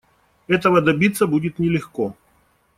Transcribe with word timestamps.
Этого 0.47 0.81
добиться 0.81 1.27
будет 1.27 1.59
нелегко. 1.59 2.15